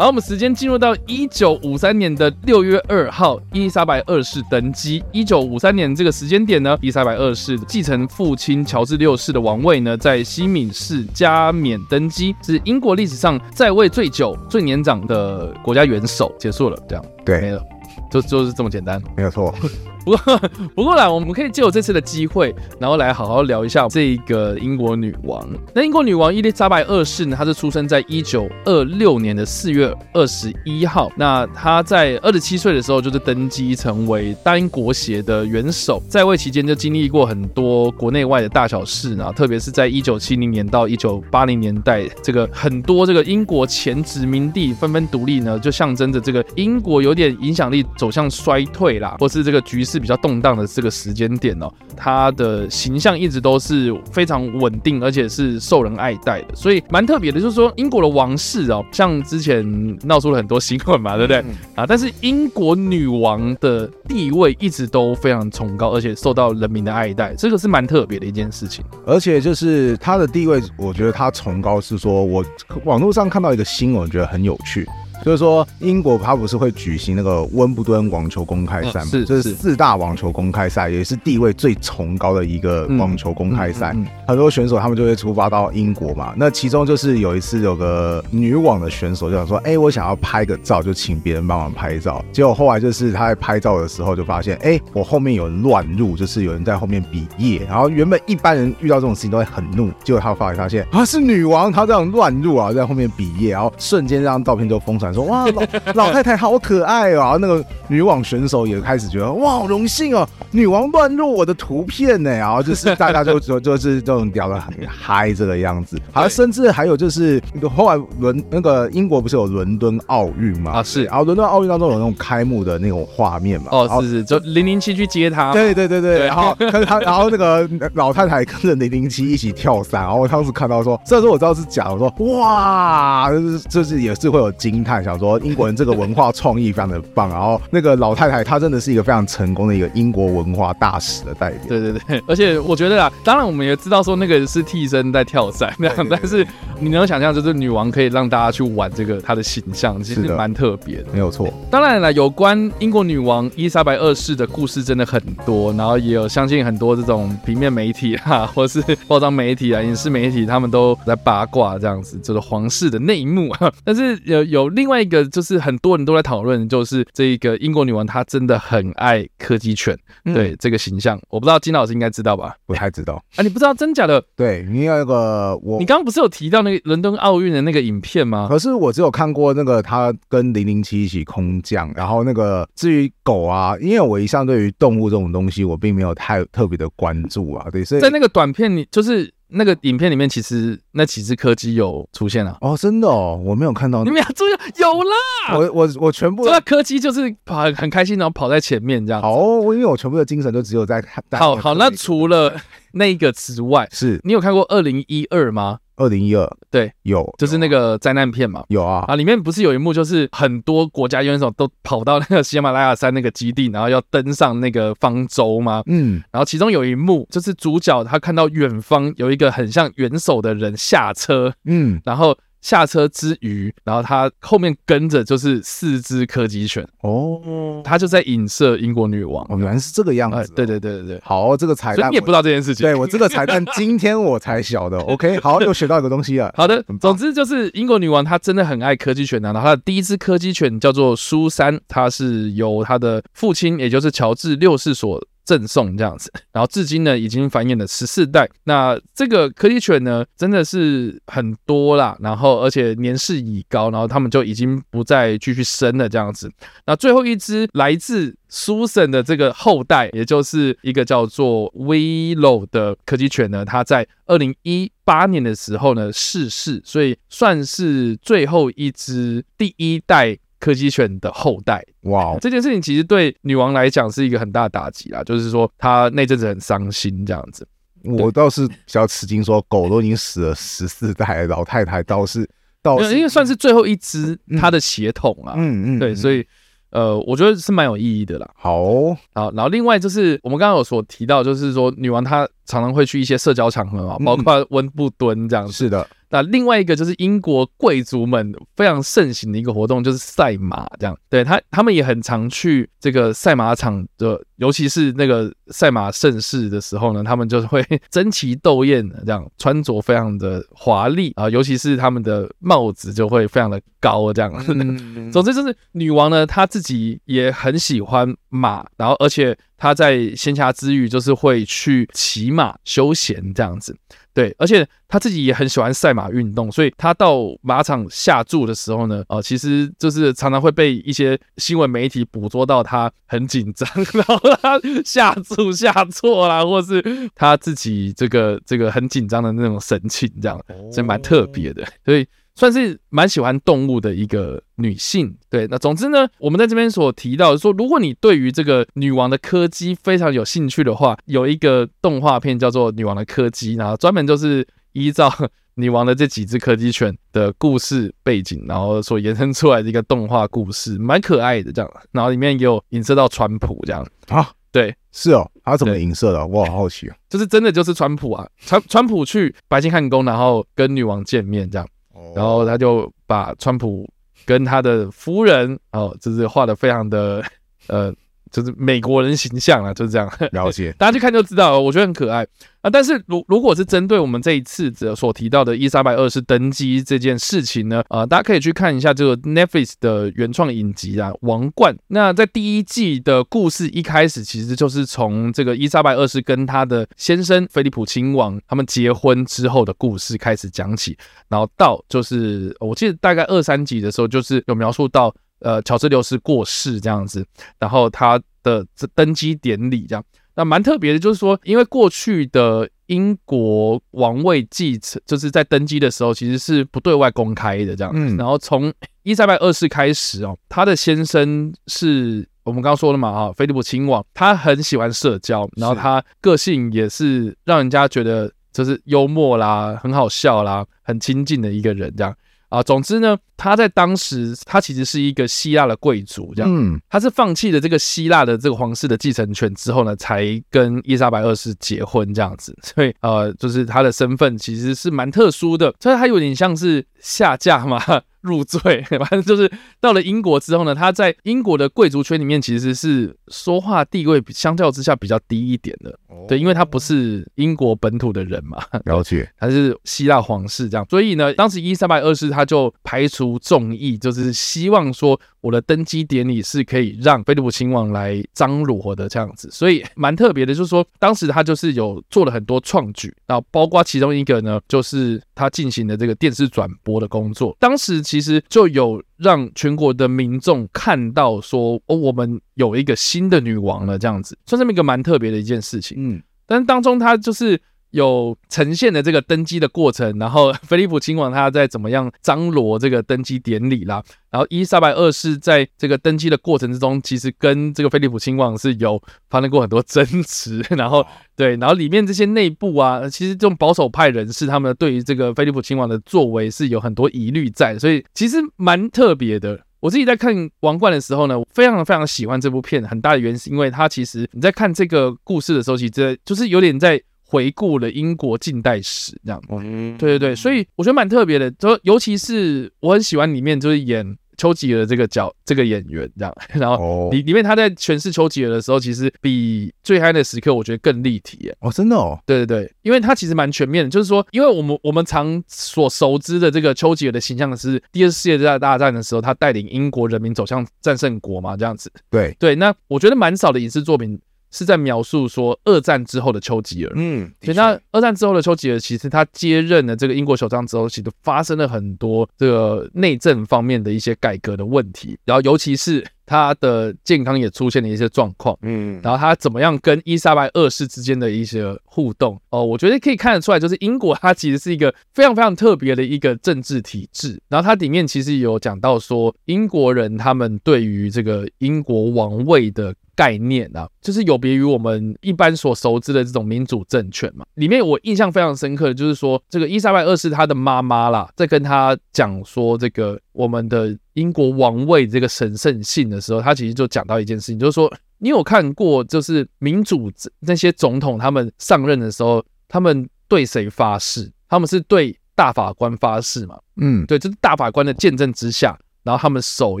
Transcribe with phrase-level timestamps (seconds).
[0.00, 5.04] 好，我们时间进入到一九五三年的六月二号，伊丽莎白二世登基。
[5.12, 16.34] 一九五三年这个时间点呢，伊丽莎白二世继承父亲乔治六世的王位呢，在西敏市加冕登基，是英国历史上在位最久、最年长的国家元首。
[16.38, 17.62] 结束了，这样对，没了，
[18.10, 19.54] 就就是这么简单，没有错。
[20.04, 20.40] 不过，
[20.74, 25.46] 不过啦，我们可以借我这次的机会，然后来好好聊一下这个英国女王。
[25.74, 31.10] 那英国女王伊丽莎白二世呢，她是出生在一九二六年的四月二十一号。
[31.16, 49.90] 那她在二十七岁的时候就是登基成为大英国协的元首，在位期间就经历过很多国内外的大小事呢，特别是在一九七零年到一九八零年代，这个很多这个英国前殖民地纷纷独立呢，就象征着这个英国有点影响力走向衰退啦，或是这个局势势。
[49.90, 57.40] 是比较动荡的这个时间点哦，他的形象一直都是非常稳定，而且是受人爱戴的，所以蛮特别的。
[57.40, 61.84] 就是说，英国的王室哦，像之前闹出了很多新闻嘛，对不对啊？
[61.84, 68.84] 但是英国女王的地位一直都非常崇高，而且受到人民的爱戴，这个是蛮特别的一件事情。
[69.04, 72.44] 而且就是她的地位，我觉得她崇高是说，我
[72.84, 74.86] 网络上看到一个新闻，我觉得很有趣。
[75.24, 79.06] 就是说，英国它不是会举行那个温布顿网球公开赛吗？
[79.10, 83.94] 是，这是四大网球公开赛，也是地位最崇高的一个网球公开赛。
[84.26, 86.32] 很多选手他们就会出发到英国嘛。
[86.36, 105.14] 那其中就是有一次有个女网的选手就想说：“哎，我想要拍个照，就请别人帮忙拍照。”结果后来就是他在拍照的时候就发现：“哎，我后面有人乱入，就是有人在后面比耶。”然后原本一般人遇到这种事情都会很怒，结果他发现发现啊是女王，她这样乱入啊，在后面比耶，然后瞬间这张照片就疯传。
[105.14, 105.62] 说哇老
[105.94, 107.36] 老太太好可爱啊！
[107.40, 115.98] 那个女网选手也开始觉得哇好荣幸哦，女王乱入我的图片呢，然后就是大家就 就就是这种聊得很嗨这个样子。
[116.12, 117.40] 好，甚至还有就是
[117.74, 120.72] 后来伦那个英国不是有伦敦奥运嘛？
[120.72, 123.66] 啊是，然后伦敦奥运当中有那种开幕的那种画面嘛？
[123.70, 125.52] 哦是是，就零零七去接他。
[125.52, 134.99] 对对对对，然后 跟他然后那个老太太跟着零零七一起跳伞，然后我当时看到说，虽然说我知道是假的，我说哇，就是就是也是会有惊叹。
[135.02, 141.60] 想说英国人这个文化创意非常的棒，然后那个老太太她真的是一个非常成功的一个英国文化大使的代表。
[141.68, 146.46] 对对对，而且我觉得啊，当然我们也知道说那个是替身在跳伞那样，但是
[146.78, 151.48] 你能想象就是女王可以让大家去玩这个她的形象，其实蛮特别的，没有错。
[151.70, 163.54] 当然了，有关英国女王伊丽莎白二世的故事真的很多，然后也有相信很多这种平面媒体啊，或是包装媒体啊、影视媒体，他们都在八卦这样子，就是皇室的内幕。
[163.84, 169.96] 但是有有另外一个就是很多人都在讨论，就是这个英国女王她真的很爱柯基犬，
[170.26, 172.54] 嗯、对这个形象，我不知道金老师应该知道吧？
[172.66, 174.22] 不太知道啊，你不知道真假的？
[174.36, 178.48] 对，你有那个我，你刚刚不是有提到那个伦敦奥运的那个影片吗？
[178.50, 187.68] 可是我只有看过那个他跟零零七一起空降，然后那个至于狗啊，因为我一向对于动物这种东西，我并没有太特别的关注啊。
[187.70, 189.32] 对，所以在那个短片里，就是。
[189.52, 194.04] 那个影片里面，其实那几只柯基有出现了哦，真的哦，我没有看到。
[194.04, 196.44] 你们要注意，有啦，我我我全部。
[196.46, 199.20] 这柯基就是跑很开心，然后跑在前面这样。
[199.22, 201.22] 哦，因为我全部的精神都只有在看。
[201.32, 202.54] 好好，那除了
[202.92, 205.78] 那个之外，是你有看过二零一二吗？
[206.00, 215.82] 二零一二，对，有，就是那个灾难片嘛，有啊，啊，里面不是有一幕，就是很多国家元首都跑到那个喜马拉雅山那个基地，然后要登上那个方舟吗？
[215.86, 222.36] 嗯，然后其中有一幕，就是主角他看到远方有一个很像元首的人下车，嗯，然后。
[222.60, 229.44] 下车之余，然后他后面跟着就是四只柯基犬哦，他就在影射英国女王。
[229.48, 230.54] 哦，原来是这个样子，哦。
[230.54, 232.84] 对对对对对，好，这个彩蛋你也不知道这件事情。
[232.84, 234.98] 对，我这个彩蛋 今天我才晓得。
[234.98, 236.52] OK， 好，又学到一个东西了。
[236.56, 239.52] 好的，总之就是英国女王她真的很爱柯基犬啊。
[239.52, 245.22] 然后她的第一只柯基犬叫做苏珊，它是由她的父亲，也就是乔治六世所。
[245.50, 248.48] 赠送这样子， 然后至今呢已经繁衍了十四代。
[248.62, 256.48] 那这个柯基犬呢真的是很多啦，然后而且年事已高，然后他们就已经不再继续生了这样子。
[256.86, 270.38] 那最后一只来自 Susan 的这个后代，也就是一个叫做 Willow 的柯基犬呢，它在二零一八年的时候呢逝世，所以算是最后一只第一代。
[270.60, 272.36] 柯基犬的后代，哇！
[272.40, 277.66] 这件事情其实对女王来讲是一个很大的打击啦，就是说她那阵子很伤心这样子。
[278.04, 282.48] 我倒是比较吃惊，说狗都已经死了十四代，老太太倒是
[282.80, 286.46] 倒是因为算是最后一只她的血统啊，嗯嗯，对，所以。
[286.92, 288.50] 呃，我觉得是蛮有意义的啦。
[288.56, 295.72] 好，哦，好，然后另外就是我们刚刚有所提到，就是说女王她常常会去一些社交场合啊，包括温布敦这样子。
[295.72, 296.04] 是的。
[296.30, 301.16] 那另外一个就是英国贵族们非常盛行的一个活动，就是赛马，这样。
[301.28, 314.52] 对他，他们也很常去这个赛马场的，尤其是那个赛马盛世的时候呢，他们就会 争奇斗艳这样，穿着非常的华丽啊，尤其是他们的帽子就会非常的高，这样。
[314.68, 323.96] 嗯、总之就是女王呢，她自己也很喜欢马，然后而且她在闲暇之余就是会去骑马休闲这样子。
[324.32, 337.02] 对，而且她自己也很喜欢赛马运动，所以她到马场下注的时候呢，呃，其实就是常常会被一些新闻媒体捕捉到她很紧张，然 后他 下注下错啦，或是
[337.34, 340.60] 他自己这个这个很紧张的那种神情，这样，
[340.92, 342.26] 所以蛮特别的，所以。
[342.56, 345.66] 算是蛮喜欢动物的一个女性，对。
[345.70, 355.32] 那总之呢，我们在这边所提到的说，如果你对于这个女王的柯基非常有兴趣的话，有一个动画片叫做《女王的柯基》，然后专门就是依照
[355.74, 361.90] 女王的这几只柯基犬的故事背景，然后所延伸出来的一个动画故事，蛮可爱的这样。
[362.12, 366.46] 然后里面也有影射到川普这样啊，对，是哦，他怎么影射的？
[366.46, 367.16] 我好好奇啊。
[367.28, 371.88] 就是真的就是川普啊，川川普去白金汉宫，然后跟女王见面这样。
[372.34, 374.06] 然后他就把川普
[374.44, 377.42] 跟他的夫人哦，就是画的非常的
[377.86, 378.12] 呃。
[378.50, 380.30] 就是美国人形象啊，就是这样。
[380.52, 381.80] 了解， 大家去看就知道了。
[381.80, 382.46] 我觉得很可爱
[382.82, 382.90] 啊。
[382.90, 391.94] 但是如如果是针对我们这一次所提到的伊莎白二世登基这件事情呢，啊，大家可以去看一下这个 Netflix 的原创影集啊，《王冠》。
[392.08, 401.16] 那在第一季的故事一开始，其实就是从这个伊莎白二世跟他的先生菲利普亲王他们结婚之后的故事开始讲起，
[401.48, 405.34] 然后到就是我记得大概二三集的时候，就是有描述到。
[405.60, 407.44] 呃，乔治六世过世这样子，
[407.78, 410.24] 然后他的这登基典礼这样，
[410.54, 418.88] 那蛮特别的，就是说，因为过去的英国王位继承，就是在登基的时候其实是不对外公开的这样，嗯，然后从
[419.22, 432.34] 伊丽莎白二世开始哦，他的先生是我们刚刚说了嘛，哈，菲利普亲王，他很喜欢社交，然后他个性也是让人家觉得就是幽默啦，很好笑啦，很亲近的一个人这样。
[432.70, 448.00] 啊，总之呢，他在当时，他其实是一个希腊的贵族，这样，嗯，他是放弃了这个希腊的这个皇室的继承权之后呢，才跟伊丽莎白二世结婚这样子，所以呃，就是他的身份其实是蛮特殊的，所以他有点像是下嫁嘛。
[448.42, 449.70] 入赘， 反正就是
[450.00, 478.22] 到了英国之后呢，他在英国的贵族圈里面其实是说话地位相较之下比较低一点的，对，因为他不是英国本土的人嘛， 了解，他是希腊皇室这样，所以呢，当时伊丽莎白二世他就排除众议，就是希望说我的登基典礼是可以让菲利普亲王来张罗的这样子，所以蛮特别的，就是说当时他就是有做了很多创举，然后包括其中一个呢，就是他进行的这个电视转播的工作，当时。
[478.30, 486.16] 其实就有让全国的民众看到说，哦，我们有一个新的女王了，这样子，算是一个蛮特别的一件事情。
[486.16, 487.80] 嗯，但是当中她就是。
[488.10, 501.24] 有呈现的这个登基的过程，然后 菲利普亲王他在怎么样张罗这个登基典礼啦，然后伊丽莎白二世在这个登基的过程之中，其实跟这个菲利普亲王是有发生过很多争执， 然后
[501.56, 509.80] 对，然后里面这些内部啊，其实这种保守派人士他们对于这个菲利普亲王的作为是有很多疑虑在，所以其实蛮特别的。
[510.00, 517.22] 我自己在看《王冠》的时候呢，非常非常喜欢这部片，很大的原因是因为它其实你在看这个故事的时候，其实就是有点在。
[517.50, 542.54] 回顾了英国近代史，这样，嗯，对对对，所以我觉得蛮特别的，就尤其是我很喜欢里面就是演丘吉尔这个角这个演员这样， 然后里里面他在诠释丘吉尔的时候，其实比最嗨的时刻我觉得更立体耶，哦，真的哦，对对对，因为他其实蛮全面的，就是说，因为我们我们常所熟知的这个丘吉尔的形象是第二次世界大战的时候，他带领英国人民走向战胜国嘛，这样子，对。
[542.58, 544.38] 对，那我觉得蛮少的影视作品。
[544.70, 556.24] 是在描述说二战之后的丘吉尔，嗯，所以那二战之后的丘吉尔，其实他接任了这个英国首相之后，其实发生了很多这个内政方面的一些改革的问题，然后尤其是。
[556.50, 567.62] 他的健康也出现了一些状况，嗯，然后他怎么样跟伊莎白二世之间的一些互动哦，我觉得可以看得出来，就是英国它其实是一个非常非常特别的一个政治体制。
[567.68, 577.64] 然后它里面其实有讲到说，英国人他们对于这个英国王位的概念啊，就是有别于我们一般所熟知的这种民主政权嘛。
[577.74, 588.12] 里面我印象非常深刻的就是说，这个伊莎白二世她的妈妈啦，在跟他讲说这个我们的英国王位这个神圣性的时候，他其实就讲到一件事情，就是说。
[588.42, 594.50] 你有看过，就是民主那些总统他们上任的时候，他们对谁发誓？
[594.66, 596.78] 他们是对大法官发誓嘛？
[596.96, 600.00] 嗯，对，就是大法官的见证之下，然后他们手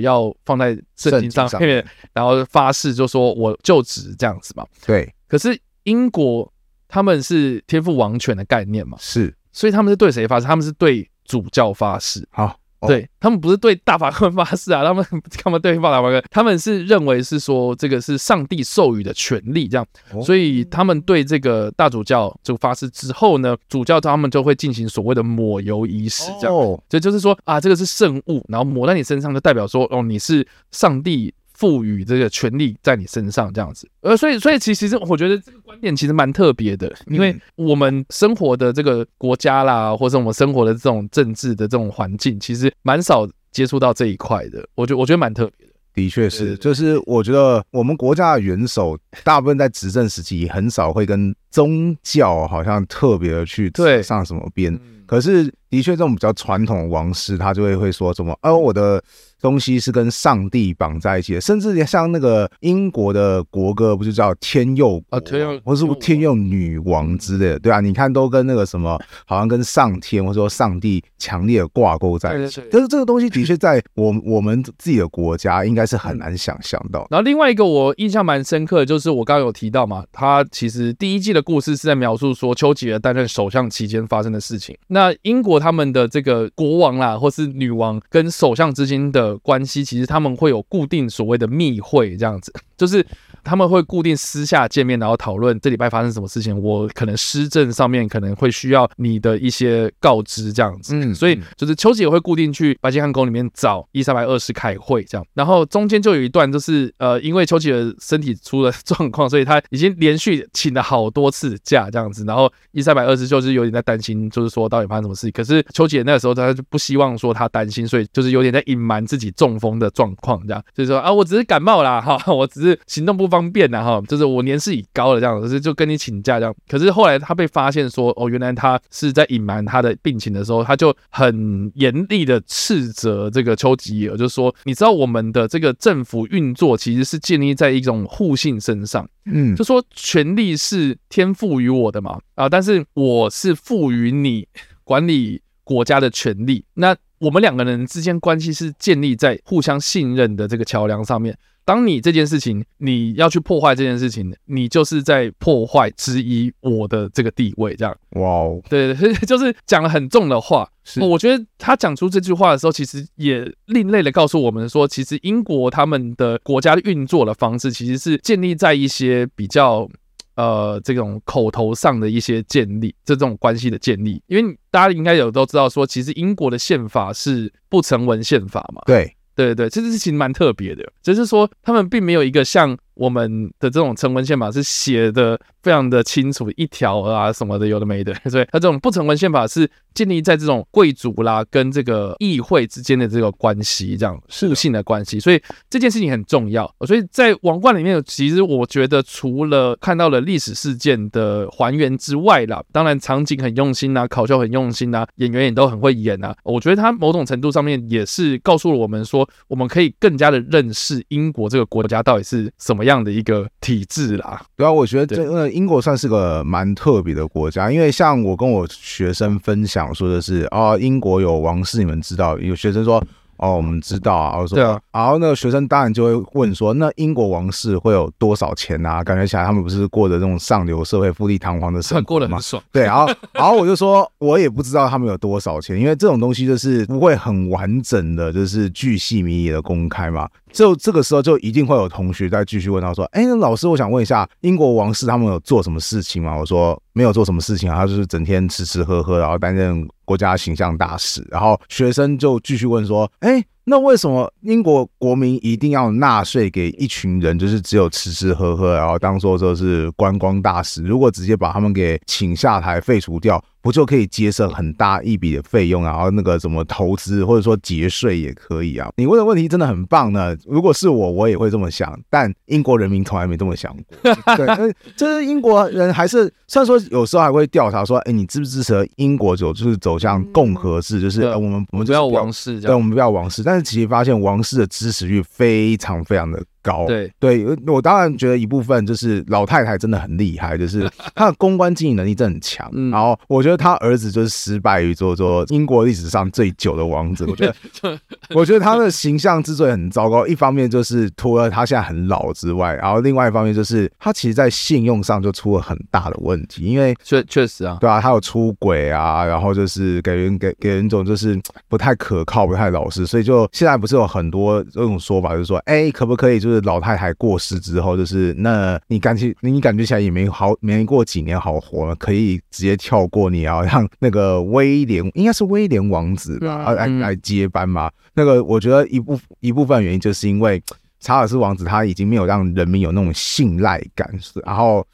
[0.00, 4.66] 要放在圣经上面，然后发誓就说我就职这样子嘛。
[4.86, 5.14] 对。
[5.28, 6.50] 可是英国
[6.88, 8.96] 他们是天赋王权的概念嘛？
[8.98, 9.36] 是。
[9.52, 10.46] 所以他们是对谁发誓？
[10.46, 12.26] 他们是对主教发誓。
[12.30, 12.58] 好。
[12.86, 15.04] 对他们不是对大法官发誓啊，他们
[15.42, 19.86] 他们对大法官，他们是认为是说这个是上帝授予的权利，这样，
[20.22, 31.34] 所以他们对这个大主教就发誓之后呢，主教他们就会进行所谓的抹油仪式，这样，所以就是说啊，这个是圣物，然后抹在你身上，就代表说哦，你是上帝。
[31.60, 44.66] 赋予这个权利在你身上，这样子，呃，所以，所以其实我觉得这个观点其实蛮特别的，因为我们生活的这个国家啦，或者我们生活的这种政治的这种环境，其实蛮少接触到这一块的。
[44.74, 45.72] 我觉得，我觉得蛮特别的。
[45.92, 53.70] 的确是，就是我觉得我们国家的元首大部分在执政时期很少会跟宗教好像特别的去
[54.02, 54.72] 上什么边，
[55.10, 59.02] 可是的确这种比较传统的王室，他就会会说什么，哦，我的。
[59.42, 72.60] 东西是跟上帝绑在一起的，甚至像那个英国的国歌，不是叫天佑啊，天佑，或是天佑女王之类的，对啊，你看都跟那个什么，好像跟上天或者说上帝强烈的挂钩在一起。
[72.70, 77.06] 但是这个东西的确在我 我们自己的国家应该是很难想象到。
[77.10, 84.76] 然后另外一个我印象蛮深刻的，就是我刚刚有提到嘛，他其实第一季的故事是在描述说丘吉尔担任首相期间发生的事情。
[84.88, 93.06] 那那英国他们的这个国王啦，或是女王跟首相之间的关系其实他们会有固定所谓的密会，这样子，就是
[93.44, 96.56] 他们会固定私下见面，然后讨论这礼拜发生什么事情。
[96.60, 100.94] 我可能施政上面可能会需要你的一些告知，这样子。
[100.94, 105.26] 嗯，所以就是丘吉尔会固定去白金汉宫里面找伊丽莎白二世开会，这样。
[105.34, 112.24] 然后中间就有一段，就是呃，因为丘吉尔身体出了状况，所以他已经连续请了好多次假，这样子。
[112.24, 115.32] 然后伊丽莎白二世就是有点在担心，就是说到底发生什么事情。
[115.32, 119.30] 可是丘吉尔那个时候他就不希望说他担心，所以就是有点在隐瞒自己。
[119.40, 126.54] 中风的状况，这样所以说啊，我只是感冒啦，哈，我只是行动不方便啦，哈，就是我年事已高了，这样，可是就跟你请假这样。
[126.68, 144.48] 可是后来他被发现说，哦，原来他是在隐瞒他的病情的时候，他就很严厉的斥责这个丘吉尔，就是说，你知道我们的这个政府运作其实是建立在一种互信身上，嗯，就说权力是天赋予我的嘛，啊，但是我是赋予你
[144.82, 146.96] 管理国家的权利，那。
[147.20, 151.36] 我们两个人之间关系是建立在互相信任的这个桥梁上面。
[151.70, 157.76] 当你这件事情你要去破坏这件事情，你就是在破坏质疑我的这个地位。
[157.76, 158.92] 这样，哇哦，对，
[159.24, 160.68] 就是讲了很重的话。
[160.82, 169.88] 是，我觉得他讲出这句话的时候，其实也另类的告诉我们说，其实英国他们的国家的运作的方式，其实是建立在一些比较。
[170.36, 178.80] 呃，这种口头上的一些建立，这种关系的建立，因为大家应该有都知道说，其实英国的宪法是不成文宪法嘛。
[178.86, 179.14] 对，
[179.46, 182.76] 对对对，这件事情蛮特别的，只是说他们并没有一个像。
[183.00, 195.40] 我们的这种成文宪法是写的非常的清楚，一条啊什么的有的没的， 所以它这种不成文宪法是建立在这种贵族啦跟这个议会之间的这个关系，这样互信的关系，所以
[195.70, 196.70] 这件事情很重要。
[196.86, 206.34] 所以在王冠里面，其实我觉得除了看到了历史事件的还原之外啦，当然场景很用心呐，考究很用心呐，演员也都很会演呐。
[206.44, 212.89] 我觉得他某种程度上面也是告诉了我们说，我们可以更加的认识英国这个国家到底是什么样。
[212.90, 222.36] 这样的一个体制啦，对啊，我觉得这个英国算是个蛮特别的国家，因为像我跟我学生分享说的是，哦，英国有王室，你们知道？
[222.38, 223.00] 有学生说。
[223.42, 224.38] 哦，我们知道啊。
[224.38, 224.78] 我说，对啊。
[224.92, 229.02] 然后那个学生当然就会问说，那英国王室会有多少钱啊？
[229.02, 232.06] 感觉起来他们不是过着这种上流社会、富丽堂皇的生活吗？
[232.06, 232.62] 过得很爽。
[232.70, 240.28] 对，然后，然后我就说，我也不知道他们有多少钱，因为这种东西就是不会很完整的，就是巨细靡遗的公开嘛。
[240.52, 246.36] 就这个时候，就一定会有同学再继续问他说，哎，那老师，我想问一下，英国王室他们有做什么事情吗？
[246.36, 251.26] 我说没有做什么事情啊，他就是整天吃吃喝喝，然后担任国家形象大使。
[251.30, 253.44] 然后学生就继续问说，哎。
[253.64, 260.82] 那为什么英国国民一定要纳税给一群人，就是只有吃吃喝喝，然后当做说是观光大使？
[260.82, 263.42] 如果直接把他们给请下台废除掉？
[263.62, 268.88] 不就可以节省很大一笔的费用，然后那个怎么投资或者说节税也可以啊？
[268.96, 270.34] 你问的问题真的很棒呢。
[270.46, 274.14] 如果是我，我也会这么想，但英国人民从来没这么想过。
[274.34, 283.42] 对，就是英国人还是虽然说有时候还会调查说，哎，你支不支持英国走就是走向共和制，就是我们我们不要王室，对，我们不要王室。
[283.50, 286.40] 但是其实发现王室的支持率非常非常的。
[286.62, 292.68] 高对对，我当然觉得一部分就是老太太真的很厉害，就是 她的公关经营能力真的很强。
[292.72, 297.24] 嗯、然后我觉得她儿子就是失败于做做英国历史上最久的王子。
[297.26, 297.46] 我觉
[297.82, 297.98] 得，
[298.34, 316.49] 我觉得他的形象之所以很糟糕，一方面就是除了他现在很老之外，然后另外一方面就是他其实在信用上就出了很大的问题，因为确确实啊，对啊，他有出轨啊，然后就是给人给给人一种就是不太可靠、不太老实，所以就现在不是有很多这种说法，就是说，哎、欸，可不可以就。
[316.50, 327.88] 就是老太太过世之后，就是那你感觉你感觉起来也没好没过几年好活了，可以直接跳过你要，让那个威廉应该是威廉王子吧，来来接班嘛。
[328.14, 330.60] 那个我觉得一部一部分原因就是因为
[330.98, 334.10] 查尔斯王子他已经没有让人民有那种信赖感，
[334.44, 334.84] 然后。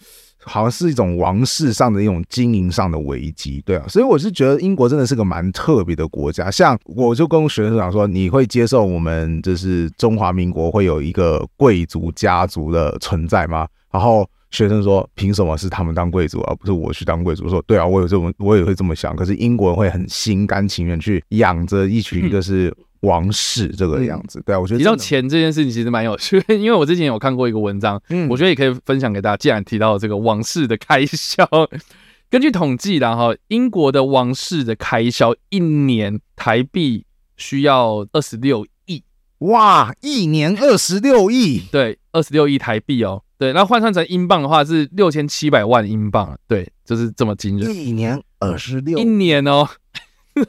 [0.48, 6.50] 好像是一种王室上的一种经营上的危机，对啊，所以我是觉得英国真的是个蛮特别的国家。
[6.50, 13.66] 像我就跟学生讲说，你会接受我们就是中华民国会有一个贵族家族的存在吗？
[13.90, 17.48] 然后学生说，凭什么是他们当贵族而不是我去当贵族？
[17.48, 19.14] 说对啊，我有这种，我也会这么想。
[19.14, 22.74] 可是英国人会很心甘情愿去养着一群就是。
[23.00, 29.36] 王室这个样子，对啊，我觉得提到钱这件事情其实蛮有趣，因为我之前有看过一个文章，嗯，我觉得也可以分享给大家。
[29.36, 31.46] 既然提到这个王室的开销，
[32.28, 37.04] 根据统计然后英国的王室的开销一年台币
[37.36, 39.04] 需要二十六亿，
[39.38, 49.68] 哇，一年二十六亿，对，二十六亿台币哦，对，那换算成英镑的话是六千七百万英镑，对，就是这么惊人，一年二十六，一年哦。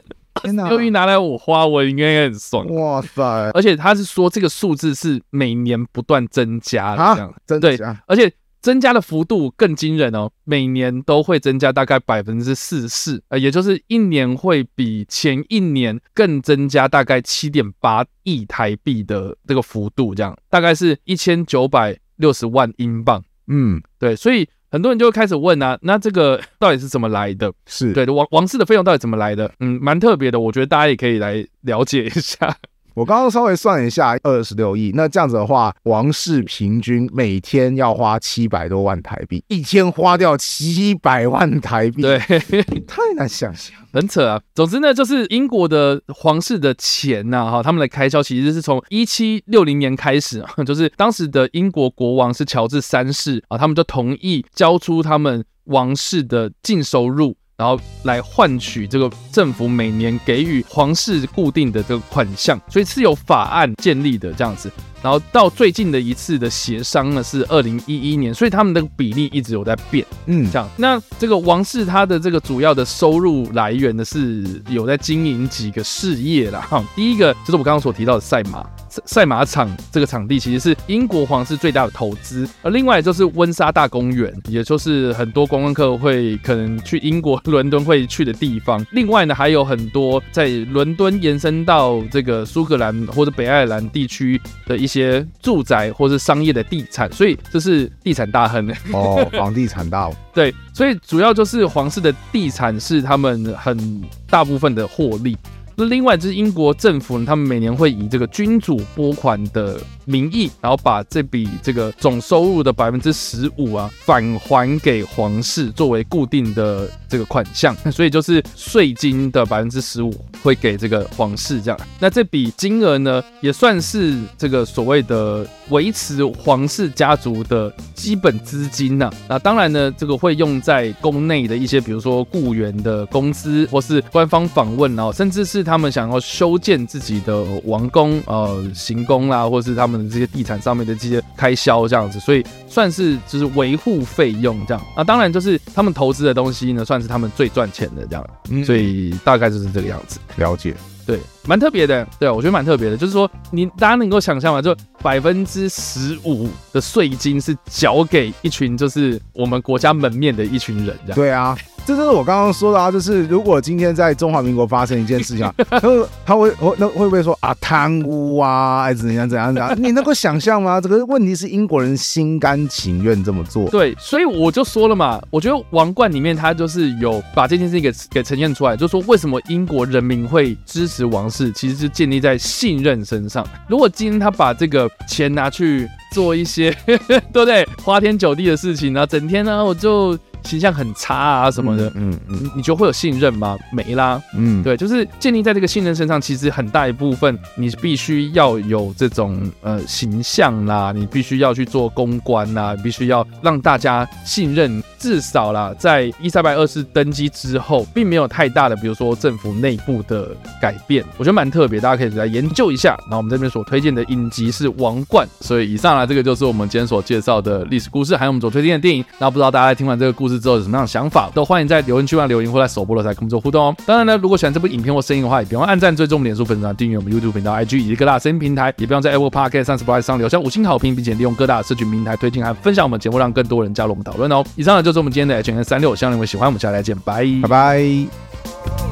[0.68, 2.64] 六亿拿来我花，我应该很爽。
[2.72, 3.50] 哇塞！
[3.54, 7.76] 而且他是说这个数字是每年不断增加的，这样增对，
[8.06, 23.24] 而且增加的幅度更惊人哦，每年都会增加大概百分之四十四，呃，也就是一年会比前一年更增加大概七点八亿台币的这个幅度，这样大概是一千九百六十万英镑。
[23.46, 24.46] 嗯，对，所以。
[24.70, 27.50] 很多人就会开始问啊，那这个到底是怎么来的？
[27.64, 29.50] 是对的，王王室的费用到底怎么来的？
[29.60, 32.54] 嗯，蛮特别的，我觉得大家也可以来了解一下。
[32.98, 42.18] 我刚刚稍微算了一下，二十六亿，那这样子的话，王室平均每天要花七百多万台币，一天花掉七百万台币，对，
[42.88, 44.40] 太难想象，很扯啊。
[44.52, 57.36] 总之呢，就是英国的皇室的钱呐，哈，他们的开销其实是从一七六零年开始啊， 就是当时的英国国王是乔治三世啊，他们就同意交出他们王室的净收入。
[57.58, 64.70] 然后来换取这个政府每年给予皇室固定的这个款项，所以是有法案建立的这样子。
[65.02, 70.68] 然后到最近的一次的协商呢，是二零一一年，所以他们的比例一直有在变，嗯，这样。
[70.76, 76.60] 那这个王室它的这个主要的收入来源呢，是有在经营几个事业啦。
[76.60, 76.84] 哈。
[76.94, 78.64] 第一个就是我刚刚所提到的赛马
[79.04, 82.48] 赛赛马场这个场地，其实是英国皇室最大的投资。
[82.62, 88.84] 而另外就是温莎大公园，也就是很多观光客会可能去英国伦敦会去的地方。
[88.90, 94.88] 另外呢，还有很多在伦敦延伸到这个苏格兰或者北爱尔兰地区的一。
[94.88, 105.36] 一些住宅或是商业的地产，所以这是地产大亨哦，房地产大对，所以主要就是皇室的地产是他们很大部分的获利。
[105.78, 120.12] 那另外就是英国政府呢，他们每年会以这个君主拨款的名义，然后把这笔这个总收入的百分之十五啊返还给皇室作为固定的这个款项，所以就是税金的百分之十五
[120.42, 121.78] 会给这个皇室这样。
[122.00, 129.08] 那这笔金额呢，也算是这个所谓的维持皇室家族的基本资金呐。
[129.28, 135.67] 那当然呢，这个会用在宫内的一些，比如说雇员的工资，或是官方访问哦，甚至是。
[135.68, 144.82] 他们想要修建自己的王宫、呃行宫啦，或是他们的这些地产上面的这些开销这样子，所以算是就是维护费用这样。
[144.96, 148.26] 那当然就是他们投资的东西呢，算是他们最赚钱的这样。
[148.48, 150.18] 嗯，所以大概就是这个样子。
[150.36, 150.74] 了解，
[151.06, 152.06] 对，蛮特别的。
[152.18, 154.62] 对，我觉得蛮特别的，就是说你大家能够想象吗？
[154.62, 161.14] 就百分之十五的税金是缴给一群就是我们国家门面的一群人这样。
[161.14, 161.56] 对啊。
[161.88, 169.74] 这就是我刚刚说的啊，就是如果今天在中华民国发生一件事情， 他会他会那会不会说啊贪污啊，还是怎样怎样怎样？
[169.82, 170.78] 你能够想象吗？
[170.82, 173.70] 这个问题是英国人心甘情愿这么做。
[173.70, 183.42] 对，所以我就说了嘛，我觉得《王冠》里面他就是有把这件事情给给呈现出来，就是说为什么英国人民会支持王室，其实是建立在信任身上。
[183.66, 186.98] 如果今天他把这个钱拿去做一些， 对
[187.32, 187.66] 不对？
[187.82, 190.18] 花天酒地的事情呢，整天呢我就。
[190.48, 193.56] 形象很差啊什么的，嗯嗯，嗯，你觉得会有信任吗？
[193.72, 204.82] 没啦，嗯，对，就是建立在这个信任身上，其实很大一部分你必须要有这种呃形象啦，你必须要去做公关啦，你必须要让大家信任。
[204.98, 212.98] 至少啦，在伊丽莎白二世登基之后，并没有太大的，比如说政府内部的改变，我觉得蛮特别，大家可以来研究一下。
[213.08, 219.04] 那我们这边所推荐的影集是《王冠》，所以以上呢，这个就是我们今天所介绍的历史故事，还有我们所推荐的电影。
[219.20, 223.76] 那不知道大家在听完这个故事之后有什么样的想法，都欢迎在留言区上留言，或在首播的时候跟我们做互动哦。
[223.86, 234.44] 当然呢，如果喜欢这部影片或声音的话，也别忘按赞、追踪我们脸书粉丝团、订阅我们 YouTube 频道、IG 以及各大声音平台，也别忘在 Apple Podcast 上、Spotify 上留下五星好评，并且利用各大社群平台推荐和分享我们节目，让更多人加入我们讨论哦。
[234.56, 235.58] 以上呢，就是我们今天的 H N。
[235.68, 238.87] 三六，希望你们喜欢，我们下期再见，拜拜拜。